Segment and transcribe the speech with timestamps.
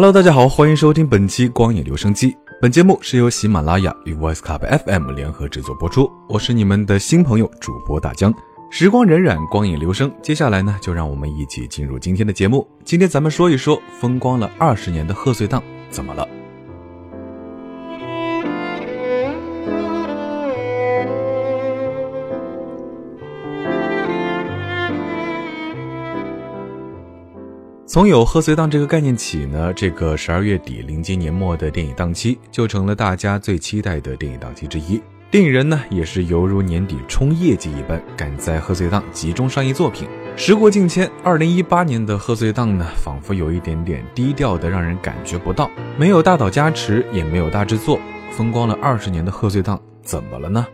[0.00, 2.32] Hello，大家好，欢迎收听本期光影留声机。
[2.62, 6.08] 本节目是由喜马拉雅与 Voice Club FM 联合制作播出。
[6.28, 8.32] 我是你们的新朋友主播大江。
[8.70, 10.08] 时光荏苒，光影留声。
[10.22, 12.64] 接下来呢，就让我们一起进入今天的节目。
[12.84, 16.28] 今天咱们说一说风光了二十年的贺岁档怎么了。
[27.88, 35.00] 从有贺岁档这个概念起呢，这个十二月底临近年末的电影档期就成了大家最期待的电影档期之一。
[35.30, 40.06] 电影人呢也是犹如年底冲业绩一般，赶在贺岁档集中上映作品。
[40.36, 47.98] 时过境迁，二零一八年的贺岁档呢，仿佛有一点点低调的，让人感觉不到，没有大导加持，也没有大制作，
[48.32, 50.66] 风光了二十年的贺岁档怎么了呢？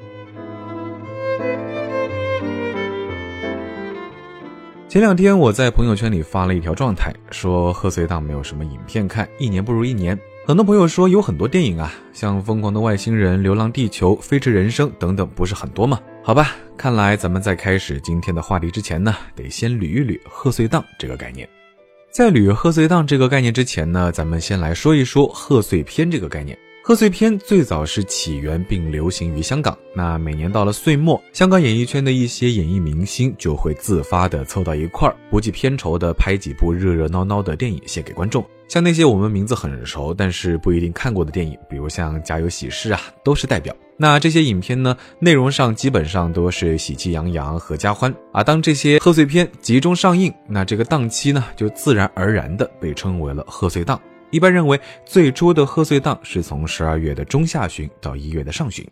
[4.94, 10.16] 前两天我在朋友圈里发了一条状态，说贺岁档没有什么影片看，一年不如一年。
[10.46, 15.98] 很多朋友说有很多电影啊，像《疯狂的外星人》《流浪地球》《飞驰人生》等等，不是很多吗？
[16.22, 21.48] 好吧，看来咱们在开始今天的话题之前呢，得先捋一捋贺岁档这个概念。
[22.12, 26.56] 在捋贺岁档这个概念之前呢，咱们先来说一说贺岁片这个概念。
[26.86, 29.74] 贺岁片最早是起源并流行于香港。
[29.94, 38.44] 那每年到了岁末，香港演艺圈的一些演艺明星就会自发的凑到一块儿，不计片酬的拍几部热热闹闹的电影献给观众。
[38.68, 43.74] 像那些我们名字很熟，但是不一定看过的电影，比如像《家有喜事》啊，都是代表。
[43.96, 48.44] 那这些影片呢，内容上基本上都是喜气洋洋、合家欢啊。
[48.44, 53.98] 当这些贺岁片集中上映，那这个档期呢，就自然而然的被称为了贺岁档。
[54.30, 58.84] 一般认为，最初的贺岁档是从十二月的中下旬到一月的上旬。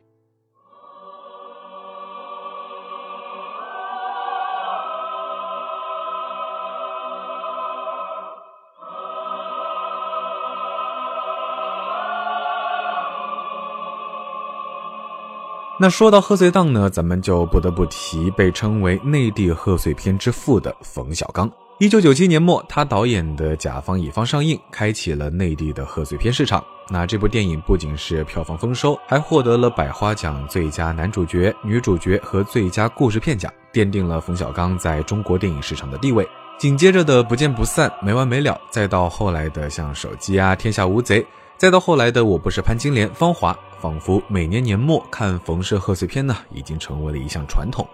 [15.81, 21.51] 那说到贺岁档呢，咱们就不得不提被称为内地贺岁片之父的冯小刚。
[21.79, 26.63] 一九九七年末，他导演的《甲方乙方》上映，开启了内地的贺岁片市场。
[26.89, 36.29] 那这部电影不仅是票房丰收，还获得了百花奖最佳男主角、女主角和最佳故事片奖，奠定了冯小刚在中国电影市场的地位。
[36.57, 41.21] 紧接着的《不见不散》、没完没了，再到后来的像《手机》啊、《天下无贼》，
[41.57, 47.85] 再到后来的《我不是潘金莲》、《芳华》，仿佛每年年末看冯氏贺岁片呢，已经成为了一项传统。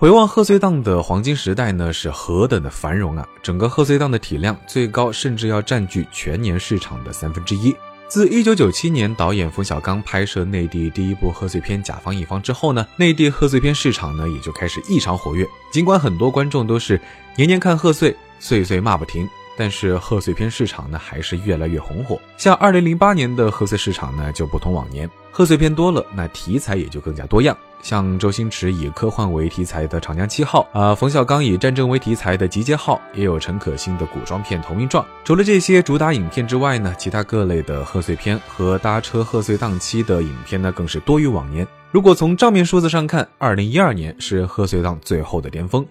[0.00, 3.28] 回望贺岁档的黄金时代呢，是何等的繁荣啊！
[3.42, 7.76] 整个贺岁档的体量最高，甚至要占据全年市场的三分之一。
[8.08, 15.46] 自一九九七年导演冯小刚拍摄内地第一部贺岁片《甲方乙方》之后呢，内地贺岁片市场呢也就开始异常活跃。
[15.70, 16.98] 尽管很多观众都是
[17.36, 22.20] 年年看贺岁，岁岁骂不停，但是贺岁片市场呢还是越来越红火。
[22.36, 27.56] 像二零零八年的贺岁市场呢就不同往年，贺岁片多了，那题材也就更加多样。
[27.82, 35.02] 像周星驰以科幻为题材的《长江七号》啊，冯小刚以战争为题材的《集结号》，也有陈可辛的古装片《投名状》。
[35.24, 41.66] 除了这些主打影片之外呢，其他各类的贺岁片和搭车贺岁档期的影片呢，更是多于往年。
[41.90, 45.82] 如果从账面数字上看，二零一二年是贺岁档最后的巅峰，《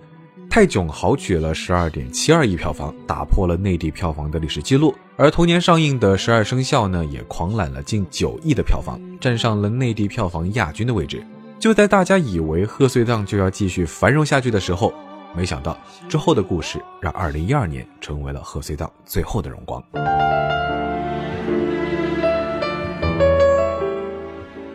[0.49, 4.95] 泰囧》豪取了十二点七二亿票房，打破了内地票房的历史记录。
[5.15, 11.23] 而同年上映的《十二生肖》呢，也狂揽了近九亿的票房，站上了内地票房亚军的位置。
[11.59, 14.91] 就在大家以为贺岁档就要继续繁荣下去的时候，
[15.35, 15.77] 没想到
[16.07, 19.83] 之后的故事让2012年成为了贺岁档最后的荣光。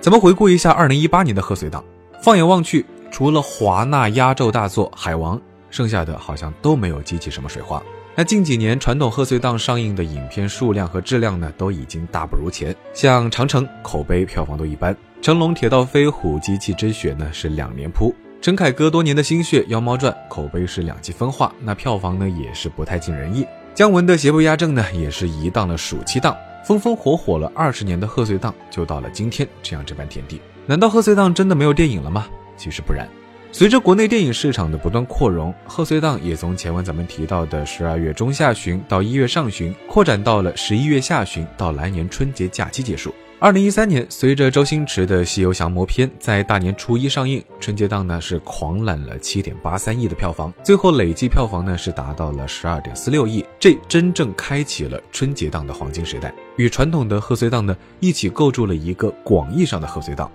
[0.00, 1.82] 咱们回顾一下2018年的贺岁档，
[2.22, 5.36] 放眼望去，除了华纳压轴大作《海王》，
[5.74, 7.82] 剩下的好像都没有激起什么水花。
[8.14, 12.72] 那近几年传统贺岁档上映的影片数量和质量呢，都已经大不如前。
[12.92, 23.44] 像《长城》口碑票房都一般，《成龙铁道飞虎》机器之血呢是两连扑，陈凯歌多年的心血《妖猫传》口碑是两极分化，那票房呢也是不太尽人意。
[23.74, 30.40] 姜文的邪不压正呢也是一档了暑期档，风风火火了二十年的贺岁档，就到了今天这样这般田地。
[30.66, 32.28] 难道贺岁档真的没有电影了吗？
[32.56, 33.08] 其实不然。
[33.56, 43.14] 随着国内电影市场的不断扩容，贺岁档也从前文咱们提到的十二月中下旬到一月上旬，扩展到了十一月下旬到来年春节假期结束。
[43.38, 60.28] 二零一三年，随着周星驰的《西游降魔篇》在大年初一上映，春节档呢是狂揽了七点八三亿的票房，最后累计票房呢是达到了十二点四六亿，这真正开启了春节档的黄金时代，与传统的贺岁档呢一起构筑了一个广义上的贺岁档。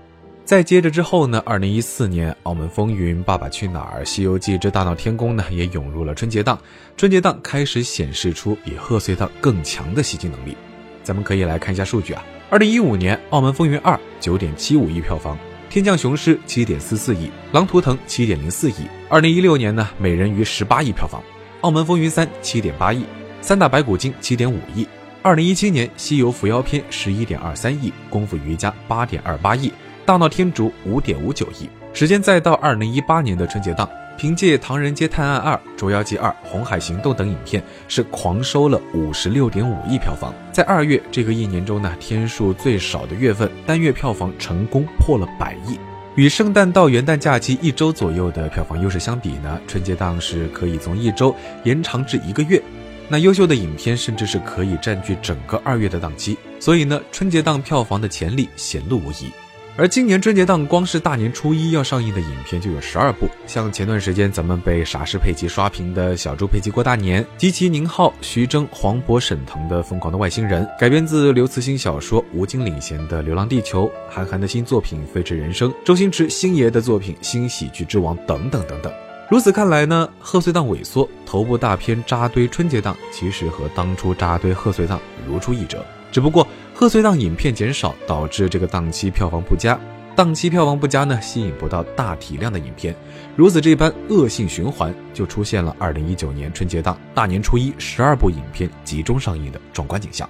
[0.49, 6.59] 再接着之后呢，二零一四年《澳门风云》《爸爸去哪儿》《西游记之大闹天宫》呢，也涌入了春节档。
[6.97, 10.57] 春节档开始显示出比贺岁档更强的吸金能力。
[11.03, 15.35] 咱们可以来看一下数据啊，二零一五年《澳门风云二》九点七五亿票房，
[15.69, 18.87] 《天降雄狮》七点四四亿，《狼图腾》七点零四亿。
[19.07, 21.21] 二零一六年呢，《美人鱼》十八亿票房，
[21.61, 23.01] 《澳门风云三》七点八亿，
[23.39, 24.87] 《三打白骨精》七点五亿。
[25.21, 29.69] 二零一七年《西游伏妖篇》十一点二三亿，《功夫瑜伽》八点二八亿，
[30.09, 31.69] 《大闹天竺》五点五九亿。
[31.93, 33.87] 时间再到二零一八年的春节档。
[34.17, 40.33] 凭借《唐人街探案二》《捉妖记二》《红海行动》等影片，是狂收了五十六点五亿票房。
[40.51, 45.77] 在二月这个一年中呢，天数最少的月份，单月票房成功破了百亿。
[46.15, 52.59] 与圣诞到元旦假期一周左右的票房优势相比呢，春节档是可以从一周延长至一个月。
[53.07, 59.31] 那优秀的影片甚至是可以占据整个二月的档期，所以呢，春节档票房的潜力显露无遗。
[59.79, 63.29] 而今年春节档，光是大年初一要上映的影片就有十二部。
[63.47, 78.91] 像前段时间咱们被傻事佩奇刷屏的小猪佩奇过大年，及其宁浩、徐峥、黄渤、沈腾的疯狂的外星人，改编自刘慈欣小说吴京领衔的《流浪地球》，韩寒的新作品《飞驰人生》，周星驰星爷的作品《新喜剧之王》等等等等。
[79.31, 86.47] 如此看来呢，贺岁档萎缩，头部大片扎堆春节档，其实和当初扎堆贺岁档如出一辙，只不过。
[86.73, 89.77] 贺岁档影片减少，导致这个档期票房不佳。
[90.15, 92.95] 档期票房不佳呢，吸引不到大体量的影片，
[93.35, 100.29] 如此这般恶性循环，就出现了二零一九年春节档大年初一十二部影片集中上映的壮观景象。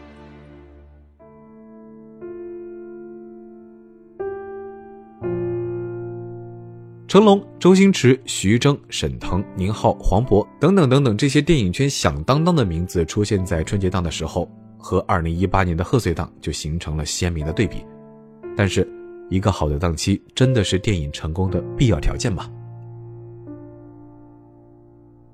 [7.07, 14.49] 成龙、周星驰、徐峥、沈腾、宁浩、黄渤等等等等这些电影圈响当当的名字出现在春节档的时候。
[14.81, 17.85] 和二零一八年的贺岁档就形成了鲜明的对比，
[18.55, 18.87] 但是，
[19.29, 22.49] 一个好的档期真的是电影成功的必要条件吗？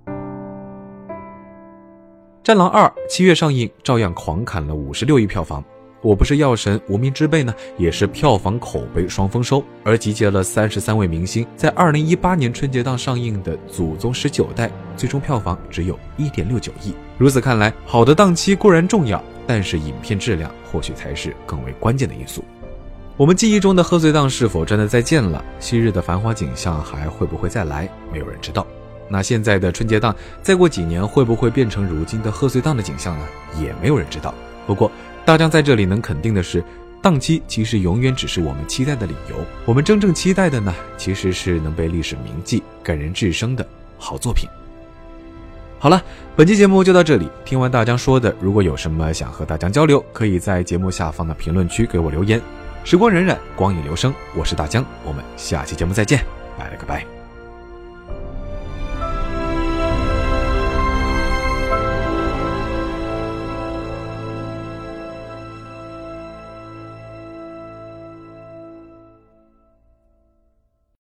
[2.44, 5.64] 《战狼二》七月上映，照样狂砍了五十六亿票房。
[6.02, 16.94] 我不是药神、无名之辈呢，也是票房口碑双丰收，而集结了三十三位明星，在二零一八年春节档上映的《祖宗十九代》最终票房只有一点六九亿。
[17.18, 19.24] 如此看来，好的档期固然重要。
[19.48, 22.44] 但是影片质量或许才是更为关键的因素。
[23.18, 25.44] 我们记忆中的贺岁档是否真的再见了？
[25.60, 27.90] 昔日的繁华景象还会不会再来？
[28.12, 28.68] 没有人知道。
[29.08, 33.26] 那现在的春节档再过几年会不会变成如今的贺岁档的景象呢？
[33.62, 34.34] 也没有人知道。
[34.68, 34.92] 不过
[35.24, 36.64] 大家在这里能肯定的是，
[37.02, 39.36] 档期其实永远只是我们期待的理由。
[39.64, 43.66] 我们真正期待的呢，其实是能被历史铭记、感人至深的
[43.98, 44.50] 好作品。
[45.86, 46.02] 好了，
[46.36, 47.30] 本期节目就到这里。
[47.46, 52.42] 听完大江说的，如果有什么想和大江交流，可以在节目下方的评论区给我留言。
[52.84, 56.26] 时光荏苒，光影留声，我是大江，我们下期节目再见，
[56.58, 57.15] 拜了个拜。